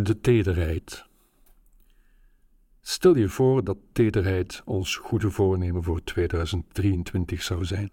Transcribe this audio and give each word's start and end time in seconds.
De 0.00 0.20
tederheid. 0.20 1.06
Stel 2.80 3.16
je 3.16 3.28
voor 3.28 3.64
dat 3.64 3.76
tederheid 3.92 4.62
ons 4.64 4.96
goede 4.96 5.30
voornemen 5.30 5.82
voor 5.82 6.04
2023 6.04 7.42
zou 7.42 7.64
zijn. 7.64 7.90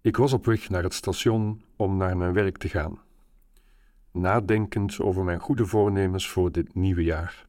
Ik 0.00 0.16
was 0.16 0.32
op 0.32 0.44
weg 0.44 0.68
naar 0.68 0.82
het 0.82 0.94
station 0.94 1.64
om 1.76 1.96
naar 1.96 2.16
mijn 2.16 2.32
werk 2.32 2.56
te 2.58 2.68
gaan, 2.68 3.00
nadenkend 4.10 5.00
over 5.00 5.24
mijn 5.24 5.40
goede 5.40 5.66
voornemens 5.66 6.28
voor 6.28 6.52
dit 6.52 6.74
nieuwe 6.74 7.02
jaar. 7.02 7.46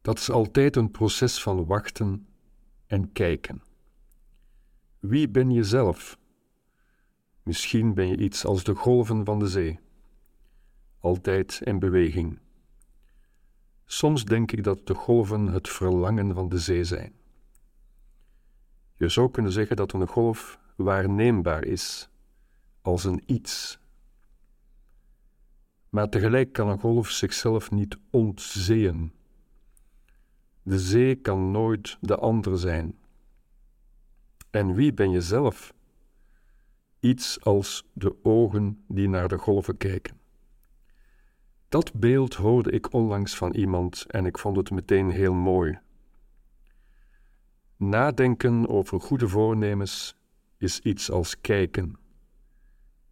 Dat 0.00 0.18
is 0.18 0.30
altijd 0.30 0.76
een 0.76 0.90
proces 0.90 1.42
van 1.42 1.66
wachten 1.66 2.26
en 2.86 3.12
kijken. 3.12 3.62
Wie 5.00 5.28
ben 5.28 5.50
je 5.50 5.64
zelf? 5.64 6.18
Misschien 7.44 7.94
ben 7.94 8.08
je 8.08 8.16
iets 8.16 8.44
als 8.44 8.64
de 8.64 8.74
golven 8.74 9.24
van 9.24 9.38
de 9.38 9.48
zee, 9.48 9.78
altijd 10.98 11.60
in 11.64 11.78
beweging. 11.78 12.38
Soms 13.84 14.24
denk 14.24 14.52
ik 14.52 14.64
dat 14.64 14.86
de 14.86 14.94
golven 14.94 15.46
het 15.46 15.68
verlangen 15.68 16.34
van 16.34 16.48
de 16.48 16.58
zee 16.58 16.84
zijn. 16.84 17.12
Je 18.96 19.08
zou 19.08 19.30
kunnen 19.30 19.52
zeggen 19.52 19.76
dat 19.76 19.92
een 19.92 20.06
golf 20.06 20.58
waarneembaar 20.76 21.64
is, 21.64 22.08
als 22.82 23.04
een 23.04 23.22
iets. 23.26 23.78
Maar 25.88 26.08
tegelijk 26.08 26.52
kan 26.52 26.68
een 26.68 26.80
golf 26.80 27.10
zichzelf 27.10 27.70
niet 27.70 27.98
ontzeeën. 28.10 29.12
De 30.62 30.78
zee 30.78 31.14
kan 31.14 31.50
nooit 31.50 31.98
de 32.00 32.16
ander 32.16 32.58
zijn. 32.58 32.98
En 34.50 34.74
wie 34.74 34.92
ben 34.92 35.10
je 35.10 35.20
zelf? 35.20 35.74
Iets 37.04 37.40
als 37.40 37.88
de 37.92 38.16
ogen 38.22 38.84
die 38.88 39.08
naar 39.08 39.28
de 39.28 39.38
golven 39.38 39.76
kijken. 39.76 40.20
Dat 41.68 41.92
beeld 41.94 42.34
hoorde 42.34 42.70
ik 42.70 42.92
onlangs 42.92 43.36
van 43.36 43.54
iemand 43.54 44.04
en 44.08 44.26
ik 44.26 44.38
vond 44.38 44.56
het 44.56 44.70
meteen 44.70 45.10
heel 45.10 45.34
mooi. 45.34 45.78
Nadenken 47.76 48.68
over 48.68 49.00
goede 49.00 49.28
voornemens 49.28 50.16
is 50.58 50.80
iets 50.80 51.10
als 51.10 51.40
kijken 51.40 51.98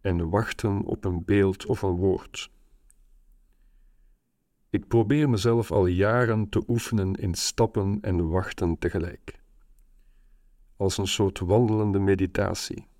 en 0.01 0.29
wachten 0.29 0.83
op 0.83 1.05
een 1.05 1.25
beeld 1.25 1.65
of 1.65 1.81
een 1.81 1.95
woord. 1.95 2.51
Ik 4.69 4.87
probeer 4.87 5.29
mezelf 5.29 5.71
al 5.71 5.85
jaren 5.85 6.49
te 6.49 6.63
oefenen 6.67 7.13
in 7.13 7.33
stappen 7.33 7.97
en 8.01 8.29
wachten 8.29 8.77
tegelijk, 8.77 9.39
als 10.77 10.97
een 10.97 11.07
soort 11.07 11.39
wandelende 11.39 11.99
meditatie. 11.99 12.91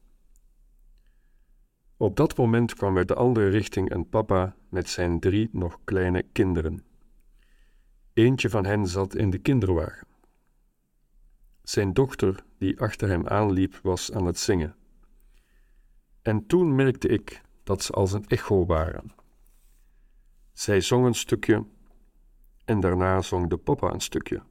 Op 2.04 2.16
dat 2.16 2.38
moment 2.38 2.74
kwam 2.74 2.98
uit 2.98 3.08
de 3.08 3.16
andere 3.16 3.50
richting 3.50 3.92
een 3.92 4.10
papa 4.10 4.56
met 4.70 4.90
zijn 4.90 5.20
drie 5.20 5.50
nog 5.52 5.80
kleine 5.84 6.24
kinderen. 6.32 6.84
Eentje 8.14 8.50
van 8.50 8.66
hen 8.66 8.88
zat 8.88 9.16
in 9.16 9.30
de 9.30 9.38
kinderwagen. 9.38 10.08
Zijn 11.62 11.94
dochter, 11.94 12.44
die 12.58 12.80
achter 12.80 13.10
hem 13.10 13.28
aanliep, 13.28 13.80
was 13.84 14.12
aan 14.12 14.26
het 14.26 14.40
zingen. 14.40 14.76
En 16.22 16.46
toen 16.46 16.76
merkte 16.76 17.08
ik 17.08 17.42
dat 17.64 17.84
ze 17.84 17.92
als 17.92 18.12
een 18.12 18.28
echo 18.28 18.66
waren. 18.66 19.12
Zij 20.54 20.82
zong 20.82 21.06
een 21.06 21.16
stukje 21.16 21.66
en 22.66 22.80
daarna 22.80 23.22
zong 23.22 23.50
de 23.50 23.58
papa 23.58 23.94
een 23.94 24.02
stukje. 24.02 24.42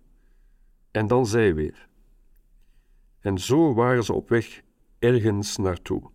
En 0.91 1.07
dan 1.07 1.27
zij 1.27 1.55
weer. 1.55 1.89
En 3.21 3.39
zo 3.39 3.75
waren 3.75 4.05
ze 4.05 4.13
op 4.13 4.29
weg 4.29 4.63
ergens 4.99 5.57
naartoe. 5.57 6.11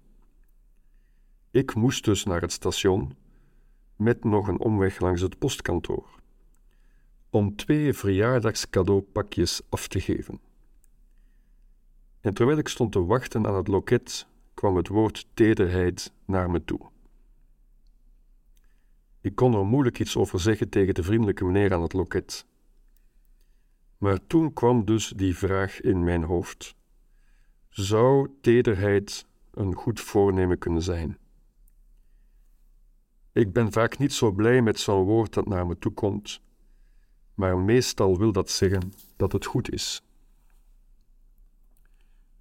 Ik 1.52 1.76
moest 1.76 2.06
dus 2.06 2.24
naar 2.24 2.42
het 2.42 2.52
station 2.52 3.16
met 3.96 4.24
nog 4.24 4.48
een 4.48 4.60
omweg 4.60 5.00
langs 5.00 5.22
het 5.22 5.38
postkantoor 5.38 6.18
om 7.30 7.56
twee 7.56 7.94
verjaardagscadeaupakjes 7.94 9.62
af 9.70 9.88
te 9.88 10.00
geven. 10.00 10.40
En 12.22 12.34
terwijl 12.34 12.58
ik 12.58 12.68
stond 12.68 12.92
te 12.92 13.06
wachten 13.06 13.48
aan 13.48 13.56
het 13.56 13.68
loket, 13.68 14.28
kwam 14.54 14.76
het 14.76 14.88
woord 14.88 15.28
tederheid 15.34 16.14
naar 16.26 16.50
me 16.50 16.64
toe. 16.64 16.80
Ik 19.22 19.36
kon 19.36 19.54
er 19.54 19.66
moeilijk 19.66 20.00
iets 20.00 20.18
over 20.18 20.40
zeggen 20.40 20.70
tegen 20.70 20.94
de 20.94 21.04
vriendelijke 21.04 21.46
meneer 21.46 21.74
aan 21.74 21.82
het 21.82 21.94
loket. 21.94 22.46
Maar 23.98 24.28
toen 24.28 24.54
kwam 24.54 24.86
dus 24.86 25.10
die 25.16 25.38
vraag 25.38 25.82
in 25.82 26.04
mijn 26.04 26.24
hoofd: 26.24 26.76
zou 27.70 28.30
tederheid 28.42 29.26
een 29.52 29.74
goed 29.74 30.00
voornemen 30.00 30.58
kunnen 30.58 30.82
zijn? 30.82 31.18
Ik 33.38 33.54
ben 33.54 33.72
vaak 33.72 33.98
niet 33.98 34.14
zo 34.14 34.32
blij 34.32 34.62
met 34.62 34.80
zo'n 34.80 35.04
woord 35.04 35.34
dat 35.34 35.48
naar 35.48 35.68
me 35.68 35.78
toe 35.78 35.92
komt, 35.92 36.42
maar 37.34 37.58
meestal 37.58 38.18
wil 38.18 38.32
dat 38.32 38.50
zeggen 38.50 38.94
dat 39.16 39.32
het 39.32 39.46
goed 39.46 39.72
is. 39.72 40.04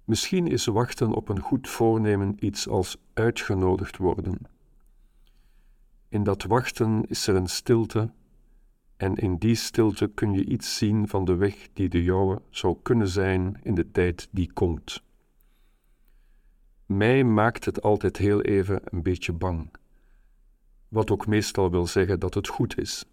Misschien 0.03 0.47
is 0.47 0.65
wachten 0.65 1.13
op 1.13 1.29
een 1.29 1.39
goed 1.39 1.69
voornemen 1.69 2.45
iets 2.45 2.67
als 2.67 2.97
uitgenodigd 3.13 3.97
worden. 3.97 4.37
In 6.09 6.23
dat 6.23 6.43
wachten 6.43 7.05
is 7.07 7.27
er 7.27 7.35
een 7.35 7.49
stilte, 7.49 8.11
en 8.95 9.15
in 9.15 9.37
die 9.37 9.55
stilte 9.55 10.07
kun 10.07 10.33
je 10.33 10.45
iets 10.45 10.77
zien 10.77 11.07
van 11.07 11.25
de 11.25 11.35
weg 11.35 11.67
die 11.73 11.89
de 11.89 12.03
jouwe 12.03 12.41
zou 12.49 12.77
kunnen 12.81 13.07
zijn 13.07 13.59
in 13.63 13.75
de 13.75 13.91
tijd 13.91 14.27
die 14.31 14.53
komt. 14.53 15.03
Mij 16.85 17.23
maakt 17.23 17.65
het 17.65 17.81
altijd 17.81 18.17
heel 18.17 18.41
even 18.41 18.81
een 18.83 19.03
beetje 19.03 19.33
bang 19.33 19.69
wat 20.89 21.11
ook 21.11 21.27
meestal 21.27 21.71
wil 21.71 21.87
zeggen 21.87 22.19
dat 22.19 22.33
het 22.33 22.47
goed 22.47 22.77
is. 22.77 23.05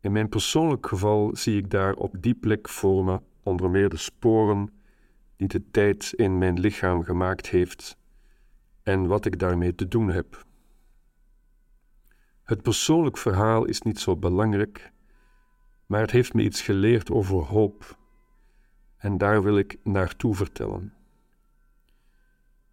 In 0.00 0.12
mijn 0.12 0.28
persoonlijk 0.28 0.86
geval 0.86 1.36
zie 1.36 1.58
ik 1.58 1.70
daar 1.70 1.94
op 1.94 2.14
die 2.20 2.34
plek 2.34 2.68
voor 2.68 3.04
me 3.04 3.20
onder 3.42 3.70
meer 3.70 3.88
de 3.88 3.96
sporen 3.96 4.72
die 5.36 5.48
de 5.48 5.70
tijd 5.70 6.12
in 6.12 6.38
mijn 6.38 6.60
lichaam 6.60 7.02
gemaakt 7.02 7.48
heeft 7.48 7.96
en 8.82 9.06
wat 9.06 9.24
ik 9.24 9.38
daarmee 9.38 9.74
te 9.74 9.88
doen 9.88 10.10
heb. 10.10 10.44
Het 12.42 12.62
persoonlijk 12.62 13.18
verhaal 13.18 13.64
is 13.64 13.82
niet 13.82 13.98
zo 13.98 14.16
belangrijk, 14.16 14.92
maar 15.86 16.00
het 16.00 16.10
heeft 16.10 16.34
me 16.34 16.42
iets 16.42 16.62
geleerd 16.62 17.10
over 17.10 17.36
hoop 17.36 17.98
en 18.96 19.18
daar 19.18 19.42
wil 19.42 19.58
ik 19.58 19.78
naartoe 19.82 20.34
vertellen. 20.34 20.94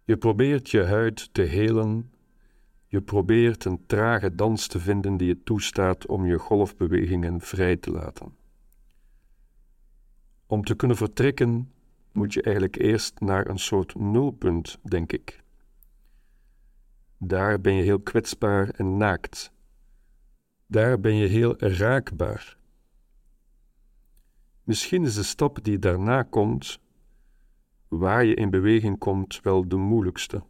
Je 0.04 0.16
probeert 0.16 0.70
je 0.70 0.82
huid 0.82 1.34
te 1.34 1.42
helen 1.42 2.12
je 2.94 3.02
probeert 3.02 3.64
een 3.64 3.86
trage 3.86 4.34
dans 4.34 4.66
te 4.66 4.80
vinden 4.80 5.16
die 5.16 5.28
je 5.28 5.42
toestaat 5.42 6.06
om 6.06 6.26
je 6.26 6.38
golfbewegingen 6.38 7.40
vrij 7.40 7.76
te 7.76 7.90
laten. 7.90 8.36
Om 10.46 10.64
te 10.64 10.74
kunnen 10.74 10.96
vertrekken 10.96 11.72
moet 12.12 12.32
je 12.32 12.42
eigenlijk 12.42 12.76
eerst 12.76 13.20
naar 13.20 13.48
een 13.48 13.58
soort 13.58 13.94
nulpunt, 13.94 14.78
denk 14.82 15.12
ik. 15.12 15.42
Daar 17.18 17.60
ben 17.60 17.74
je 17.74 17.82
heel 17.82 18.00
kwetsbaar 18.00 18.68
en 18.68 18.96
naakt. 18.96 19.52
Daar 20.66 21.00
ben 21.00 21.14
je 21.14 21.26
heel 21.26 21.58
raakbaar. 21.58 22.56
Misschien 24.62 25.04
is 25.04 25.14
de 25.14 25.22
stap 25.22 25.64
die 25.64 25.78
daarna 25.78 26.22
komt, 26.22 26.78
waar 27.88 28.24
je 28.24 28.34
in 28.34 28.50
beweging 28.50 28.98
komt, 28.98 29.40
wel 29.42 29.68
de 29.68 29.76
moeilijkste. 29.76 30.42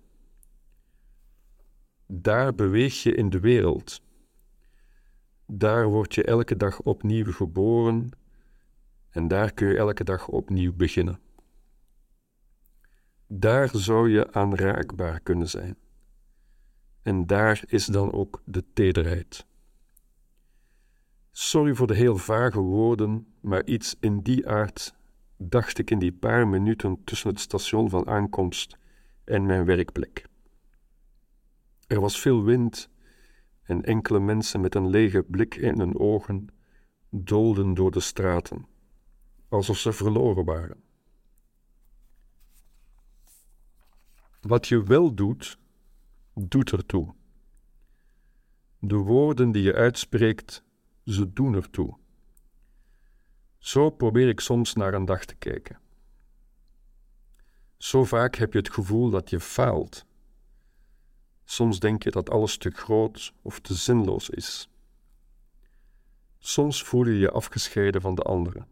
Daar 2.22 2.54
beweeg 2.54 3.02
je 3.02 3.14
in 3.14 3.30
de 3.30 3.40
wereld. 3.40 4.02
Daar 5.46 5.86
word 5.88 6.14
je 6.14 6.24
elke 6.24 6.56
dag 6.56 6.80
opnieuw 6.80 7.32
geboren 7.32 8.10
en 9.10 9.28
daar 9.28 9.52
kun 9.52 9.68
je 9.68 9.76
elke 9.76 10.04
dag 10.04 10.28
opnieuw 10.28 10.72
beginnen. 10.74 11.20
Daar 13.26 13.70
zou 13.72 14.10
je 14.10 14.32
aanraakbaar 14.32 15.20
kunnen 15.20 15.48
zijn. 15.48 15.76
En 17.02 17.26
daar 17.26 17.62
is 17.66 17.86
dan 17.86 18.12
ook 18.12 18.42
de 18.44 18.64
tederheid. 18.72 19.46
Sorry 21.30 21.74
voor 21.74 21.86
de 21.86 21.94
heel 21.94 22.16
vage 22.16 22.60
woorden, 22.60 23.26
maar 23.40 23.64
iets 23.64 23.96
in 24.00 24.20
die 24.20 24.48
aard 24.48 24.94
dacht 25.36 25.78
ik 25.78 25.90
in 25.90 25.98
die 25.98 26.12
paar 26.12 26.48
minuten 26.48 27.04
tussen 27.04 27.30
het 27.30 27.40
station 27.40 27.90
van 27.90 28.06
aankomst 28.06 28.76
en 29.24 29.46
mijn 29.46 29.64
werkplek. 29.64 30.24
Er 31.94 32.00
was 32.00 32.20
veel 32.20 32.42
wind 32.42 32.90
en 33.62 33.82
enkele 33.82 34.20
mensen 34.20 34.60
met 34.60 34.74
een 34.74 34.88
lege 34.88 35.22
blik 35.22 35.54
in 35.54 35.78
hun 35.78 35.98
ogen 35.98 36.48
doolden 37.10 37.74
door 37.74 37.90
de 37.90 38.00
straten, 38.00 38.66
alsof 39.48 39.78
ze 39.78 39.92
verloren 39.92 40.44
waren. 40.44 40.82
Wat 44.40 44.68
je 44.68 44.82
wel 44.82 45.14
doet, 45.14 45.58
doet 46.34 46.72
ertoe. 46.72 47.14
De 48.78 48.96
woorden 48.96 49.52
die 49.52 49.62
je 49.62 49.74
uitspreekt, 49.74 50.64
ze 51.04 51.32
doen 51.32 51.54
ertoe. 51.54 51.96
Zo 53.58 53.90
probeer 53.90 54.28
ik 54.28 54.40
soms 54.40 54.74
naar 54.74 54.94
een 54.94 55.04
dag 55.04 55.24
te 55.24 55.34
kijken. 55.34 55.80
Zo 57.76 58.04
vaak 58.04 58.34
heb 58.34 58.52
je 58.52 58.58
het 58.58 58.72
gevoel 58.72 59.10
dat 59.10 59.30
je 59.30 59.40
faalt 59.40 60.06
Soms 61.44 61.80
denk 61.80 62.02
je 62.02 62.10
dat 62.10 62.30
alles 62.30 62.56
te 62.56 62.70
groot 62.70 63.32
of 63.42 63.60
te 63.60 63.74
zinloos 63.74 64.30
is. 64.30 64.68
Soms 66.38 66.82
voel 66.82 67.06
je 67.06 67.18
je 67.18 67.30
afgescheiden 67.30 68.00
van 68.00 68.14
de 68.14 68.22
anderen. 68.22 68.66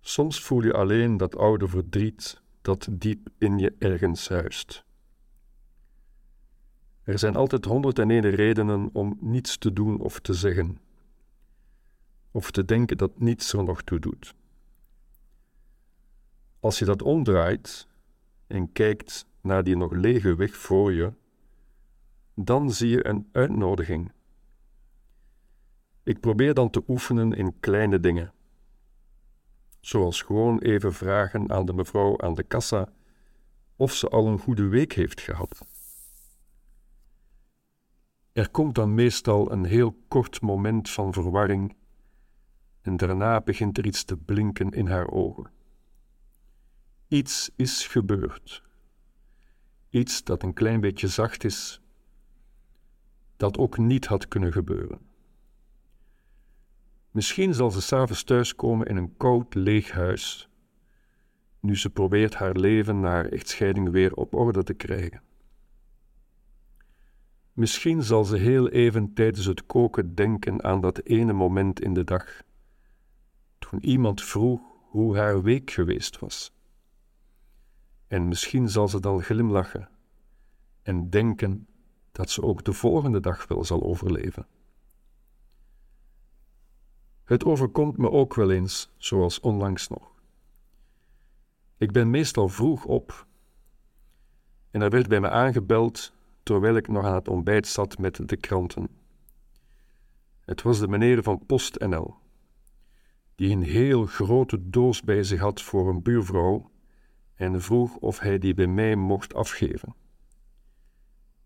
Soms 0.00 0.42
voel 0.42 0.62
je 0.62 0.72
alleen 0.72 1.16
dat 1.16 1.36
oude 1.36 1.68
verdriet 1.68 2.40
dat 2.62 2.88
diep 2.90 3.28
in 3.38 3.58
je 3.58 3.74
ergens 3.78 4.28
huist. 4.28 4.84
Er 7.02 7.18
zijn 7.18 7.36
altijd 7.36 7.64
honderd 7.64 7.98
en 7.98 8.10
ene 8.10 8.28
redenen 8.28 8.90
om 8.92 9.18
niets 9.20 9.58
te 9.58 9.72
doen 9.72 10.00
of 10.00 10.20
te 10.20 10.34
zeggen, 10.34 10.80
of 12.30 12.50
te 12.50 12.64
denken 12.64 12.96
dat 12.96 13.18
niets 13.18 13.52
er 13.52 13.64
nog 13.64 13.82
toe 13.82 13.98
doet. 13.98 14.34
Als 16.60 16.78
je 16.78 16.84
dat 16.84 17.02
omdraait 17.02 17.86
en 18.46 18.72
kijkt 18.72 19.26
naar 19.40 19.64
die 19.64 19.76
nog 19.76 19.92
lege 19.92 20.34
weg 20.34 20.56
voor 20.56 20.92
je, 20.92 21.12
dan 22.34 22.72
zie 22.72 22.88
je 22.88 23.06
een 23.06 23.28
uitnodiging. 23.32 24.12
Ik 26.02 26.20
probeer 26.20 26.54
dan 26.54 26.70
te 26.70 26.82
oefenen 26.88 27.32
in 27.32 27.60
kleine 27.60 28.00
dingen, 28.00 28.32
zoals 29.80 30.22
gewoon 30.22 30.58
even 30.58 30.92
vragen 30.92 31.50
aan 31.50 31.66
de 31.66 31.72
mevrouw 31.72 32.20
aan 32.20 32.34
de 32.34 32.42
kassa 32.42 32.92
of 33.76 33.92
ze 33.92 34.08
al 34.08 34.26
een 34.26 34.38
goede 34.38 34.66
week 34.66 34.92
heeft 34.92 35.20
gehad. 35.20 35.66
Er 38.32 38.50
komt 38.50 38.74
dan 38.74 38.94
meestal 38.94 39.52
een 39.52 39.64
heel 39.64 39.96
kort 40.08 40.40
moment 40.40 40.90
van 40.90 41.12
verwarring 41.12 41.76
en 42.80 42.96
daarna 42.96 43.40
begint 43.40 43.78
er 43.78 43.86
iets 43.86 44.04
te 44.04 44.16
blinken 44.16 44.70
in 44.70 44.86
haar 44.86 45.10
ogen. 45.10 45.50
Iets 47.08 47.50
is 47.56 47.86
gebeurd. 47.86 48.62
Iets 49.90 50.24
dat 50.24 50.42
een 50.42 50.52
klein 50.52 50.80
beetje 50.80 51.08
zacht 51.08 51.44
is, 51.44 51.80
dat 53.36 53.58
ook 53.58 53.78
niet 53.78 54.06
had 54.06 54.28
kunnen 54.28 54.52
gebeuren. 54.52 54.98
Misschien 57.10 57.54
zal 57.54 57.70
ze 57.70 57.80
s'avonds 57.80 58.24
thuiskomen 58.24 58.86
in 58.86 58.96
een 58.96 59.16
koud, 59.16 59.54
leeg 59.54 59.90
huis, 59.90 60.48
nu 61.60 61.76
ze 61.76 61.90
probeert 61.90 62.34
haar 62.34 62.56
leven 62.56 63.00
na 63.00 63.24
echtscheiding 63.24 63.90
weer 63.90 64.14
op 64.14 64.34
orde 64.34 64.62
te 64.62 64.74
krijgen. 64.74 65.22
Misschien 67.52 68.02
zal 68.02 68.24
ze 68.24 68.36
heel 68.36 68.68
even 68.68 69.12
tijdens 69.12 69.46
het 69.46 69.66
koken 69.66 70.14
denken 70.14 70.64
aan 70.64 70.80
dat 70.80 71.04
ene 71.04 71.32
moment 71.32 71.80
in 71.80 71.94
de 71.94 72.04
dag, 72.04 72.42
toen 73.58 73.84
iemand 73.84 74.22
vroeg 74.22 74.60
hoe 74.90 75.16
haar 75.16 75.42
week 75.42 75.70
geweest 75.70 76.18
was. 76.18 76.52
En 78.10 78.28
misschien 78.28 78.68
zal 78.68 78.88
ze 78.88 79.00
dan 79.00 79.22
glimlachen 79.22 79.88
en 80.82 81.10
denken 81.10 81.66
dat 82.12 82.30
ze 82.30 82.42
ook 82.42 82.64
de 82.64 82.72
volgende 82.72 83.20
dag 83.20 83.46
wel 83.46 83.64
zal 83.64 83.82
overleven. 83.82 84.46
Het 87.24 87.44
overkomt 87.44 87.96
me 87.96 88.10
ook 88.10 88.34
wel 88.34 88.50
eens, 88.50 88.90
zoals 88.96 89.40
onlangs 89.40 89.88
nog. 89.88 90.12
Ik 91.76 91.92
ben 91.92 92.10
meestal 92.10 92.48
vroeg 92.48 92.84
op 92.84 93.26
en 94.70 94.82
er 94.82 94.90
werd 94.90 95.08
bij 95.08 95.20
me 95.20 95.30
aangebeld 95.30 96.12
terwijl 96.42 96.76
ik 96.76 96.88
nog 96.88 97.04
aan 97.04 97.14
het 97.14 97.28
ontbijt 97.28 97.66
zat 97.66 97.98
met 97.98 98.28
de 98.28 98.36
kranten. 98.36 98.88
Het 100.40 100.62
was 100.62 100.78
de 100.78 100.88
meneer 100.88 101.22
van 101.22 101.46
PostNL, 101.46 102.16
die 103.34 103.50
een 103.50 103.62
heel 103.62 104.06
grote 104.06 104.70
doos 104.70 105.02
bij 105.02 105.22
zich 105.22 105.40
had 105.40 105.62
voor 105.62 105.88
een 105.88 106.02
buurvrouw 106.02 106.70
en 107.40 107.62
vroeg 107.62 107.96
of 107.96 108.18
hij 108.18 108.38
die 108.38 108.54
bij 108.54 108.66
mij 108.66 108.96
mocht 108.96 109.34
afgeven. 109.34 109.94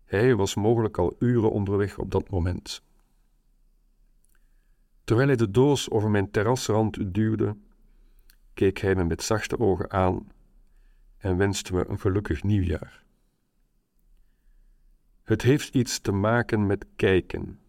Hij 0.03 0.35
was 0.35 0.55
mogelijk 0.55 0.97
al 0.97 1.15
uren 1.19 1.51
onderweg 1.51 1.97
op 1.97 2.11
dat 2.11 2.29
moment. 2.29 2.83
Terwijl 5.03 5.27
hij 5.27 5.37
de 5.37 5.51
doos 5.51 5.89
over 5.89 6.09
mijn 6.09 6.31
terrasrand 6.31 7.13
duwde, 7.13 7.57
keek 8.53 8.77
hij 8.77 8.95
me 8.95 9.03
met 9.03 9.23
zachte 9.23 9.59
ogen 9.59 9.91
aan 9.91 10.31
en 11.17 11.37
wenste 11.37 11.73
me 11.73 11.87
een 11.87 11.99
gelukkig 11.99 12.43
nieuwjaar. 12.43 13.03
Het 15.23 15.41
heeft 15.41 15.75
iets 15.75 15.99
te 15.99 16.11
maken 16.11 16.65
met 16.65 16.85
kijken. 16.95 17.59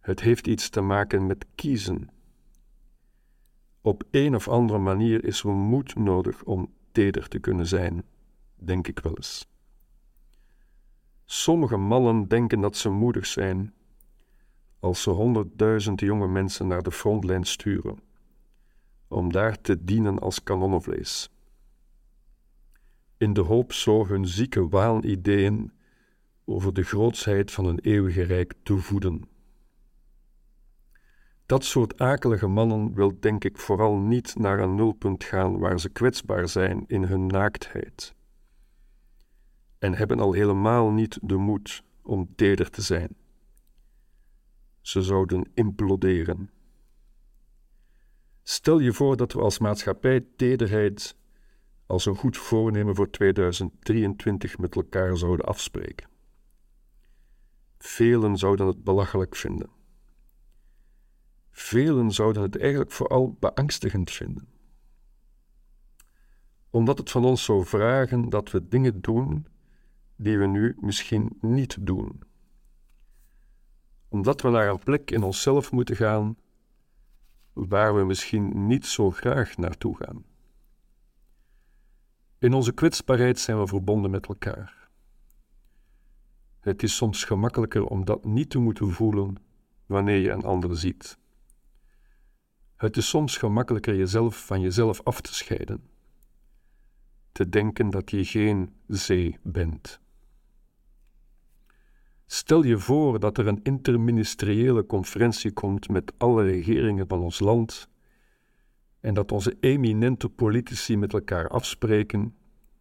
Het 0.00 0.20
heeft 0.20 0.46
iets 0.46 0.68
te 0.68 0.80
maken 0.80 1.26
met 1.26 1.46
kiezen. 1.54 2.10
Op 3.80 4.04
een 4.10 4.34
of 4.34 4.48
andere 4.48 4.78
manier 4.78 5.24
is 5.24 5.42
er 5.42 5.50
moed 5.50 5.94
nodig 5.94 6.44
om 6.44 6.72
teder 6.94 7.28
te 7.28 7.38
kunnen 7.38 7.66
zijn, 7.66 8.04
denk 8.54 8.88
ik 8.88 8.98
wel 8.98 9.16
eens. 9.16 9.48
Sommige 11.24 11.76
mannen 11.76 12.28
denken 12.28 12.60
dat 12.60 12.76
ze 12.76 12.90
moedig 12.90 13.26
zijn 13.26 13.74
als 14.80 15.02
ze 15.02 15.10
honderdduizend 15.10 16.00
jonge 16.00 16.28
mensen 16.28 16.66
naar 16.66 16.82
de 16.82 16.92
frontlijn 16.92 17.44
sturen, 17.44 17.98
om 19.08 19.32
daar 19.32 19.60
te 19.60 19.84
dienen 19.84 20.18
als 20.18 20.42
kanonnenvlees. 20.42 21.30
In 23.16 23.32
de 23.32 23.40
hoop 23.40 23.72
zo 23.72 24.06
hun 24.06 24.26
zieke 24.26 24.68
waanideeën 24.68 25.72
over 26.44 26.74
de 26.74 26.82
grootsheid 26.82 27.50
van 27.50 27.64
een 27.64 27.78
eeuwige 27.78 28.22
rijk 28.22 28.54
te 28.62 28.76
voeden. 28.76 29.33
Dat 31.46 31.64
soort 31.64 31.98
akelige 31.98 32.46
mannen 32.46 32.94
wil 32.94 33.20
denk 33.20 33.44
ik 33.44 33.58
vooral 33.58 33.96
niet 33.96 34.34
naar 34.36 34.58
een 34.58 34.74
nulpunt 34.74 35.24
gaan 35.24 35.58
waar 35.58 35.80
ze 35.80 35.88
kwetsbaar 35.88 36.48
zijn 36.48 36.84
in 36.86 37.02
hun 37.02 37.26
naaktheid. 37.26 38.14
En 39.78 39.94
hebben 39.94 40.20
al 40.20 40.32
helemaal 40.32 40.90
niet 40.90 41.18
de 41.22 41.36
moed 41.36 41.84
om 42.02 42.34
teder 42.34 42.70
te 42.70 42.82
zijn. 42.82 43.16
Ze 44.80 45.02
zouden 45.02 45.50
imploderen. 45.54 46.50
Stel 48.42 48.78
je 48.78 48.92
voor 48.92 49.16
dat 49.16 49.32
we 49.32 49.40
als 49.40 49.58
maatschappij 49.58 50.26
tederheid 50.36 51.16
als 51.86 52.06
een 52.06 52.16
goed 52.16 52.36
voornemen 52.36 52.94
voor 52.94 53.10
2023 53.10 54.58
met 54.58 54.76
elkaar 54.76 55.16
zouden 55.16 55.46
afspreken. 55.46 56.08
Velen 57.78 58.36
zouden 58.36 58.66
het 58.66 58.84
belachelijk 58.84 59.36
vinden. 59.36 59.73
Velen 61.56 62.10
zouden 62.10 62.42
het 62.42 62.58
eigenlijk 62.58 62.92
vooral 62.92 63.36
beangstigend 63.40 64.10
vinden. 64.10 64.48
Omdat 66.70 66.98
het 66.98 67.10
van 67.10 67.24
ons 67.24 67.44
zou 67.44 67.64
vragen 67.64 68.28
dat 68.28 68.50
we 68.50 68.68
dingen 68.68 69.00
doen 69.00 69.46
die 70.16 70.38
we 70.38 70.46
nu 70.46 70.76
misschien 70.80 71.36
niet 71.40 71.86
doen. 71.86 72.22
Omdat 74.08 74.40
we 74.40 74.50
naar 74.50 74.68
een 74.68 74.78
plek 74.78 75.10
in 75.10 75.22
onszelf 75.22 75.72
moeten 75.72 75.96
gaan 75.96 76.36
waar 77.52 77.94
we 77.94 78.04
misschien 78.04 78.66
niet 78.66 78.86
zo 78.86 79.10
graag 79.10 79.56
naartoe 79.56 79.96
gaan. 79.96 80.24
In 82.38 82.52
onze 82.52 82.72
kwetsbaarheid 82.72 83.38
zijn 83.38 83.60
we 83.60 83.66
verbonden 83.66 84.10
met 84.10 84.26
elkaar. 84.26 84.88
Het 86.60 86.82
is 86.82 86.96
soms 86.96 87.24
gemakkelijker 87.24 87.86
om 87.86 88.04
dat 88.04 88.24
niet 88.24 88.50
te 88.50 88.58
moeten 88.58 88.90
voelen 88.90 89.36
wanneer 89.86 90.18
je 90.18 90.30
een 90.30 90.44
ander 90.44 90.76
ziet. 90.76 91.22
Het 92.76 92.96
is 92.96 93.08
soms 93.08 93.36
gemakkelijker 93.36 93.96
jezelf 93.96 94.46
van 94.46 94.60
jezelf 94.60 95.02
af 95.02 95.20
te 95.20 95.34
scheiden. 95.34 95.82
Te 97.32 97.48
denken 97.48 97.90
dat 97.90 98.10
je 98.10 98.24
geen 98.24 98.74
zee 98.86 99.38
bent. 99.42 100.00
Stel 102.26 102.62
je 102.62 102.78
voor 102.78 103.20
dat 103.20 103.38
er 103.38 103.46
een 103.46 103.62
interministeriële 103.62 104.86
conferentie 104.86 105.52
komt 105.52 105.88
met 105.88 106.12
alle 106.18 106.42
regeringen 106.42 107.08
van 107.08 107.20
ons 107.20 107.38
land 107.38 107.88
en 109.00 109.14
dat 109.14 109.32
onze 109.32 109.56
eminente 109.60 110.28
politici 110.28 110.96
met 110.96 111.12
elkaar 111.12 111.48
afspreken 111.48 112.36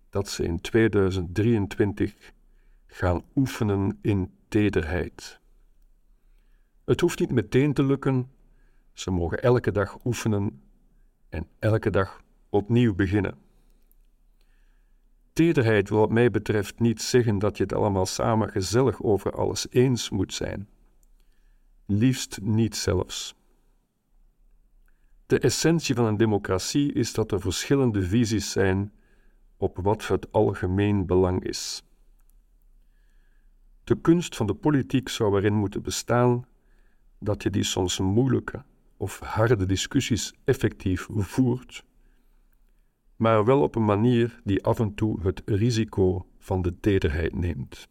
dat 0.09 0.29
ze 0.29 0.43
in 0.43 0.61
2023 0.61 2.33
gaan 2.85 3.23
oefenen 3.35 3.97
in 4.01 4.31
tederheid. 4.47 5.39
Het 6.85 6.99
hoeft 6.99 7.19
niet 7.19 7.31
meteen 7.31 7.73
te 7.73 7.83
lukken, 7.83 8.31
ze 8.93 9.11
mogen 9.11 9.41
elke 9.41 9.71
dag 9.71 10.05
oefenen 10.05 10.61
en 11.29 11.47
elke 11.59 11.89
dag 11.89 12.21
opnieuw 12.49 12.95
beginnen. 12.95 13.37
Tederheid 15.33 15.89
wil 15.89 15.99
wat 15.99 16.11
mij 16.11 16.31
betreft 16.31 16.79
niet 16.79 17.01
zeggen 17.01 17.39
dat 17.39 17.57
je 17.57 17.63
het 17.63 17.73
allemaal 17.73 18.05
samen 18.05 18.49
gezellig 18.49 19.01
over 19.01 19.31
alles 19.31 19.67
eens 19.69 20.09
moet 20.09 20.33
zijn. 20.33 20.69
Liefst 21.85 22.41
niet 22.41 22.75
zelfs. 22.75 23.35
De 25.25 25.39
essentie 25.39 25.95
van 25.95 26.05
een 26.05 26.17
democratie 26.17 26.93
is 26.93 27.13
dat 27.13 27.31
er 27.31 27.41
verschillende 27.41 28.01
visies 28.01 28.51
zijn 28.51 28.93
op 29.57 29.77
wat 29.81 30.07
het 30.07 30.31
algemeen 30.31 31.05
belang 31.05 31.43
is. 31.43 31.83
De 33.83 34.01
kunst 34.01 34.35
van 34.35 34.47
de 34.47 34.53
politiek 34.53 35.09
zou 35.09 35.37
erin 35.37 35.53
moeten 35.53 35.81
bestaan 35.81 36.45
dat 37.19 37.43
je 37.43 37.49
die 37.49 37.63
soms 37.63 37.99
moeilijke 37.99 38.63
of 39.03 39.19
harde 39.19 39.65
discussies 39.65 40.33
effectief 40.43 41.07
voert, 41.11 41.83
maar 43.15 43.45
wel 43.45 43.61
op 43.61 43.75
een 43.75 43.85
manier 43.85 44.41
die 44.43 44.63
af 44.63 44.79
en 44.79 44.93
toe 44.93 45.21
het 45.21 45.41
risico 45.45 46.27
van 46.39 46.61
de 46.61 46.79
tederheid 46.79 47.35
neemt. 47.35 47.87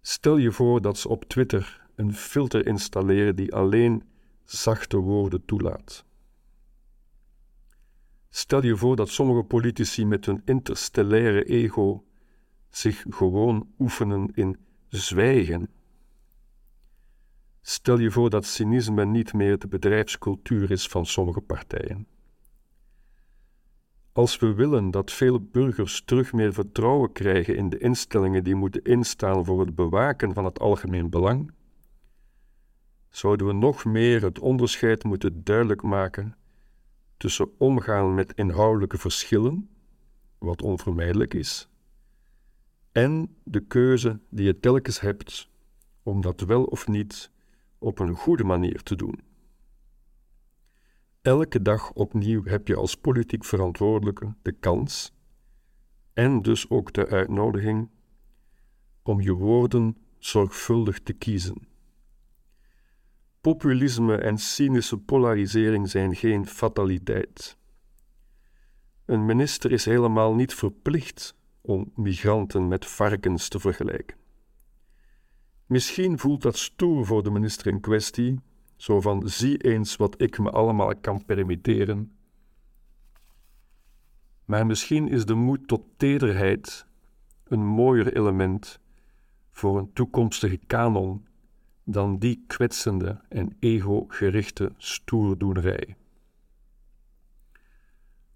Stel 0.00 0.36
je 0.36 0.52
voor 0.52 0.80
dat 0.80 0.98
ze 0.98 1.08
op 1.08 1.24
Twitter 1.24 1.86
een 1.94 2.14
filter 2.14 2.66
installeren 2.66 3.36
die 3.36 3.54
alleen 3.54 4.02
zachte 4.44 4.96
woorden 4.96 5.44
toelaat. 5.44 6.04
Stel 8.28 8.64
je 8.64 8.76
voor 8.76 8.96
dat 8.96 9.08
sommige 9.08 9.42
politici 9.42 10.06
met 10.06 10.26
hun 10.26 10.42
interstellaire 10.44 11.44
ego 11.44 12.04
zich 12.70 13.04
gewoon 13.08 13.68
oefenen 13.78 14.30
in 14.34 14.56
zwijgen. 14.88 15.68
Stel 17.62 17.98
je 17.98 18.10
voor 18.10 18.30
dat 18.30 18.44
cynisme 18.44 19.04
niet 19.04 19.32
meer 19.32 19.58
de 19.58 19.68
bedrijfscultuur 19.68 20.70
is 20.70 20.86
van 20.86 21.06
sommige 21.06 21.40
partijen. 21.40 22.06
Als 24.12 24.38
we 24.38 24.54
willen 24.54 24.90
dat 24.90 25.12
veel 25.12 25.40
burgers 25.40 26.02
terug 26.04 26.32
meer 26.32 26.52
vertrouwen 26.52 27.12
krijgen 27.12 27.56
in 27.56 27.68
de 27.68 27.78
instellingen 27.78 28.44
die 28.44 28.54
moeten 28.54 28.82
instaan 28.82 29.44
voor 29.44 29.60
het 29.60 29.74
bewaken 29.74 30.34
van 30.34 30.44
het 30.44 30.58
algemeen 30.58 31.10
belang, 31.10 31.52
zouden 33.08 33.46
we 33.46 33.52
nog 33.52 33.84
meer 33.84 34.22
het 34.22 34.38
onderscheid 34.38 35.04
moeten 35.04 35.44
duidelijk 35.44 35.82
maken 35.82 36.36
tussen 37.16 37.50
omgaan 37.58 38.14
met 38.14 38.32
inhoudelijke 38.34 38.98
verschillen, 38.98 39.68
wat 40.38 40.62
onvermijdelijk 40.62 41.34
is, 41.34 41.68
en 42.92 43.36
de 43.44 43.60
keuze 43.60 44.20
die 44.30 44.44
je 44.44 44.60
telkens 44.60 45.00
hebt 45.00 45.48
om 46.02 46.20
dat 46.20 46.40
wel 46.40 46.64
of 46.64 46.88
niet 46.88 47.30
op 47.82 47.98
een 47.98 48.14
goede 48.14 48.44
manier 48.44 48.82
te 48.82 48.96
doen. 48.96 49.20
Elke 51.22 51.62
dag 51.62 51.92
opnieuw 51.92 52.44
heb 52.44 52.68
je 52.68 52.76
als 52.76 52.96
politiek 52.96 53.44
verantwoordelijke 53.44 54.34
de 54.42 54.52
kans 54.52 55.14
en 56.12 56.42
dus 56.42 56.70
ook 56.70 56.92
de 56.92 57.08
uitnodiging 57.08 57.90
om 59.02 59.20
je 59.20 59.32
woorden 59.32 59.96
zorgvuldig 60.18 61.00
te 61.00 61.12
kiezen. 61.12 61.68
Populisme 63.40 64.16
en 64.16 64.38
cynische 64.38 64.98
polarisering 64.98 65.90
zijn 65.90 66.14
geen 66.16 66.46
fataliteit. 66.46 67.56
Een 69.04 69.24
minister 69.24 69.72
is 69.72 69.84
helemaal 69.84 70.34
niet 70.34 70.54
verplicht 70.54 71.36
om 71.60 71.92
migranten 71.94 72.68
met 72.68 72.86
varkens 72.86 73.48
te 73.48 73.60
vergelijken. 73.60 74.21
Misschien 75.66 76.18
voelt 76.18 76.42
dat 76.42 76.56
stoer 76.56 77.06
voor 77.06 77.22
de 77.22 77.30
minister 77.30 77.66
in 77.66 77.80
kwestie, 77.80 78.40
zo 78.76 79.00
van 79.00 79.28
zie 79.28 79.56
eens 79.58 79.96
wat 79.96 80.20
ik 80.20 80.38
me 80.38 80.50
allemaal 80.50 80.96
kan 80.96 81.24
permitteren. 81.24 82.12
Maar 84.44 84.66
misschien 84.66 85.08
is 85.08 85.24
de 85.24 85.34
moed 85.34 85.68
tot 85.68 85.82
tederheid 85.96 86.86
een 87.44 87.66
mooier 87.66 88.16
element 88.16 88.80
voor 89.50 89.78
een 89.78 89.92
toekomstige 89.92 90.58
kanon 90.66 91.26
dan 91.84 92.18
die 92.18 92.44
kwetsende 92.46 93.20
en 93.28 93.56
ego-gerichte 93.58 94.72
stoerdoenerij. 94.76 95.96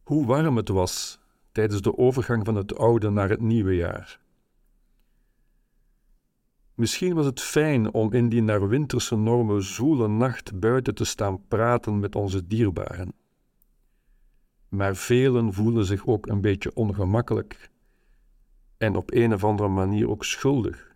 Hoe 0.02 0.26
warm 0.26 0.56
het 0.56 0.68
was 0.68 1.20
tijdens 1.52 1.82
de 1.82 1.96
overgang 1.96 2.44
van 2.44 2.54
het 2.54 2.76
oude 2.76 3.10
naar 3.10 3.28
het 3.28 3.40
nieuwe 3.40 3.74
jaar. 3.74 4.20
Misschien 6.76 7.14
was 7.14 7.26
het 7.26 7.40
fijn 7.40 7.92
om 7.92 8.12
in 8.12 8.28
die 8.28 8.42
naar 8.42 8.68
winterse 8.68 9.16
normen 9.16 9.62
zoele 9.62 10.08
nacht 10.08 10.60
buiten 10.60 10.94
te 10.94 11.04
staan 11.04 11.46
praten 11.48 11.98
met 11.98 12.14
onze 12.14 12.46
dierbaren. 12.46 13.12
Maar 14.68 14.96
velen 14.96 15.52
voelen 15.52 15.84
zich 15.84 16.06
ook 16.06 16.26
een 16.26 16.40
beetje 16.40 16.74
ongemakkelijk 16.74 17.70
en 18.76 18.96
op 18.96 19.12
een 19.12 19.32
of 19.32 19.44
andere 19.44 19.68
manier 19.68 20.08
ook 20.08 20.24
schuldig. 20.24 20.94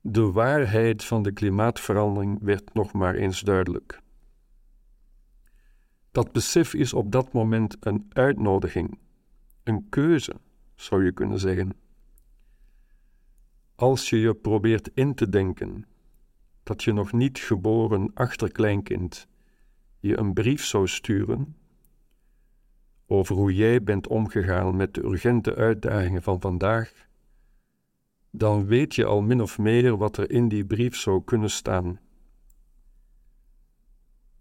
De 0.00 0.30
waarheid 0.30 1.04
van 1.04 1.22
de 1.22 1.32
klimaatverandering 1.32 2.38
werd 2.42 2.74
nog 2.74 2.92
maar 2.92 3.14
eens 3.14 3.40
duidelijk. 3.40 4.00
Dat 6.10 6.32
besef 6.32 6.74
is 6.74 6.92
op 6.92 7.12
dat 7.12 7.32
moment 7.32 7.76
een 7.80 8.06
uitnodiging, 8.08 8.98
een 9.62 9.88
keuze, 9.88 10.34
zou 10.74 11.04
je 11.04 11.12
kunnen 11.12 11.38
zeggen. 11.38 11.87
Als 13.78 14.10
je 14.10 14.18
je 14.18 14.34
probeert 14.34 14.90
in 14.94 15.14
te 15.14 15.28
denken 15.28 15.86
dat 16.62 16.82
je 16.82 16.92
nog 16.92 17.12
niet 17.12 17.38
geboren 17.38 18.10
achterkleinkind 18.14 19.28
je 19.98 20.18
een 20.18 20.32
brief 20.32 20.64
zou 20.64 20.88
sturen 20.88 21.56
over 23.06 23.34
hoe 23.34 23.54
jij 23.54 23.82
bent 23.82 24.06
omgegaan 24.06 24.76
met 24.76 24.94
de 24.94 25.04
urgente 25.04 25.54
uitdagingen 25.54 26.22
van 26.22 26.40
vandaag, 26.40 27.08
dan 28.30 28.66
weet 28.66 28.94
je 28.94 29.04
al 29.04 29.22
min 29.22 29.42
of 29.42 29.58
meer 29.58 29.96
wat 29.96 30.16
er 30.16 30.30
in 30.30 30.48
die 30.48 30.66
brief 30.66 30.96
zou 30.96 31.24
kunnen 31.24 31.50
staan. 31.50 32.00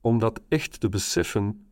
Om 0.01 0.19
dat 0.19 0.41
echt 0.47 0.79
te 0.79 0.89
beseffen, 0.89 1.67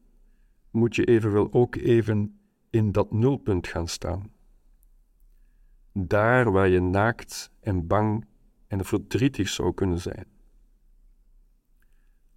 moet 0.72 0.96
je 0.96 1.06
evenwel 1.06 1.54
ook 1.54 1.76
even 1.76 2.40
in 2.70 2.92
dat 2.92 3.12
nulpunt 3.12 3.68
gaan 3.68 3.88
staan. 3.88 4.35
Daar 5.98 6.52
waar 6.52 6.68
je 6.68 6.80
naakt 6.80 7.52
en 7.60 7.88
bang 7.88 8.26
en 8.68 8.86
verdrietig 8.86 9.50
zou 9.50 9.74
kunnen 9.74 10.00
zijn. 10.00 10.26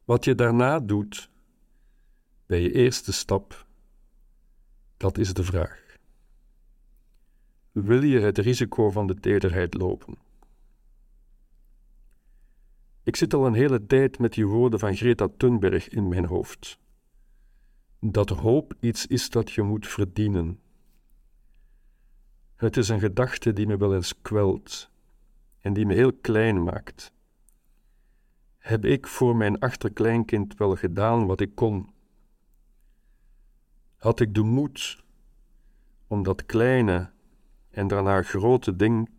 Wat 0.05 0.25
je 0.25 0.35
daarna 0.35 0.81
doet, 0.81 1.31
bij 2.47 2.61
je 2.61 2.73
eerste 2.73 3.13
stap, 3.13 3.67
dat 4.97 5.19
is 5.19 5.35
de 5.35 5.45
vraag. 5.45 5.97
Wil 7.73 8.03
je 8.03 8.19
het 8.19 8.39
risico 8.39 8.91
van 8.91 9.07
de 9.07 9.15
tederheid 9.15 9.75
lopen? 9.75 10.19
Ik 13.03 13.17
zit 13.17 13.35
al 13.35 13.47
een 13.47 13.55
hele 13.55 13.87
tijd 13.87 14.19
met 14.19 14.33
die 14.33 14.47
woorden 14.47 14.79
van 14.79 14.97
Greta 14.97 15.29
Thunberg 15.37 15.89
in 15.89 16.09
mijn 16.09 16.25
hoofd. 16.25 16.79
Dat 18.01 18.29
hoop 18.29 18.75
iets 18.81 19.07
is 19.07 19.31
dat 19.31 19.51
je 19.51 19.63
moet 19.63 19.87
verdienen. 19.87 20.61
Het 22.59 22.77
is 22.77 22.89
een 22.89 23.01
gedachte 23.01 23.53
die 23.53 23.67
me 23.67 23.77
wel 23.77 23.95
eens 23.95 24.21
kwelt 24.23 24.91
en 25.61 25.73
die 25.73 25.87
me 25.87 25.95
heel 25.95 26.13
klein 26.13 26.63
maakt. 26.63 27.13
Heb 28.57 28.85
ik 28.85 29.07
voor 29.07 29.37
mijn 29.37 29.59
achterkleinkind 29.59 30.57
wel 30.57 30.77
gedaan 30.77 31.27
wat 31.27 31.41
ik 31.41 31.55
kon? 31.55 31.93
Had 33.97 34.21
ik 34.21 34.35
de 34.35 34.43
moed 34.43 35.05
om 36.07 36.23
dat 36.23 36.47
kleine 36.47 37.11
en 37.71 37.89
daarna 37.89 38.23
grote 38.23 38.77
ding 38.77 39.11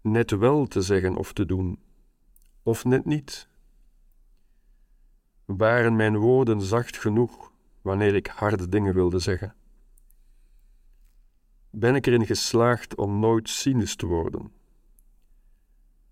net 0.00 0.30
wel 0.30 0.66
te 0.66 0.80
zeggen 0.80 1.16
of 1.16 1.32
te 1.32 1.46
doen, 1.46 1.78
of 2.62 2.84
net 2.84 3.04
niet? 3.04 3.48
Waren 5.44 5.96
mijn 5.96 6.16
woorden 6.16 6.60
zacht 6.60 6.98
genoeg 6.98 7.52
wanneer 7.80 8.14
ik 8.14 8.26
harde 8.26 8.68
dingen 8.68 8.94
wilde 8.94 9.18
zeggen? 9.18 9.54
Ben 11.72 11.94
ik 11.94 12.06
erin 12.06 12.26
geslaagd 12.26 12.96
om 12.96 13.18
nooit 13.18 13.48
cynisch 13.48 13.96
te 13.96 14.06
worden? 14.06 14.52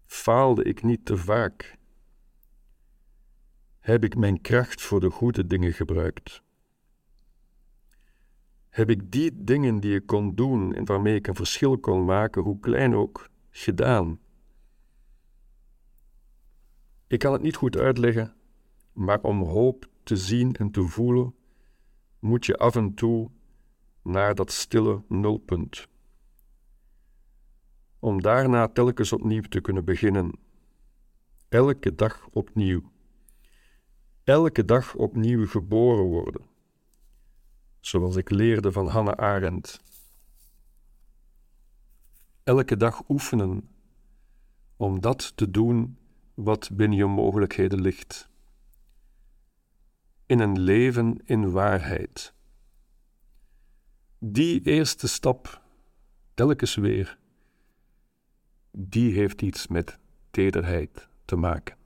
Faalde 0.07 0.63
ik 0.63 0.83
niet 0.83 1.05
te 1.05 1.17
vaak? 1.17 1.79
Heb 3.79 4.05
ik 4.05 4.17
mijn 4.17 4.41
kracht 4.41 4.83
voor 4.83 5.01
de 5.01 5.11
goede 5.11 5.47
dingen 5.47 5.73
gebruikt? 5.73 6.43
heb 8.71 8.91
ik 8.91 9.13
die 9.13 9.45
dingen 9.45 9.81
die 9.81 9.95
ik 9.95 10.07
kon 10.07 10.35
doen 10.35 10.75
en 10.75 10.85
waarmee 10.85 11.15
ik 11.15 11.27
een 11.27 11.35
verschil 11.35 11.79
kon 11.79 12.05
maken, 12.05 12.43
hoe 12.43 12.61
klein 12.61 12.95
ook, 12.95 13.31
gedaan. 13.51 14.19
Ik 17.07 17.19
kan 17.19 17.33
het 17.33 17.43
niet 17.43 17.57
goed 17.57 17.77
uitleggen, 17.77 18.35
maar 18.93 19.21
om 19.21 19.43
hoop 19.43 19.89
te 20.03 20.17
zien 20.17 20.55
en 20.55 20.71
te 20.71 20.83
voelen, 20.83 21.35
moet 22.19 22.47
je 22.47 22.57
af 22.57 22.77
en 22.77 22.95
toe 22.95 23.31
naar 24.03 24.35
dat 24.35 24.53
stille 24.53 25.03
nulpunt. 25.09 25.87
Om 27.99 28.23
daarna 28.23 28.69
telkens 28.69 29.13
opnieuw 29.13 29.43
te 29.43 29.61
kunnen 29.61 29.85
beginnen. 29.85 30.33
Elke 31.49 31.95
dag 31.95 32.29
opnieuw. 32.33 32.83
Elke 34.25 34.65
dag 34.65 34.95
opnieuw 34.95 35.47
geboren 35.47 36.05
worden 36.05 36.51
zoals 37.81 38.17
ik 38.17 38.31
leerde 38.31 38.73
van 38.73 38.87
Hannah 38.87 39.19
Arendt. 39.19 39.81
Elke 42.45 42.77
dag 42.77 43.09
oefenen 43.09 43.69
om 44.77 45.01
dat 45.01 45.37
te 45.37 45.51
doen 45.51 45.99
wat 46.35 46.71
binnen 46.73 46.99
je 46.99 47.07
mogelijkheden 47.07 47.81
ligt. 47.81 48.29
In 50.27 50.41
een 50.41 50.59
leven 50.59 51.21
in 51.25 51.51
waarheid. 51.51 52.35
Die 54.23 54.63
eerste 54.63 55.09
stap, 55.09 55.63
telkens 56.35 56.75
weer, 56.75 57.19
die 58.71 59.13
heeft 59.13 59.43
iets 59.43 59.67
met 59.67 59.99
tederheid 60.31 61.09
te 61.25 61.37
maken. 61.37 61.77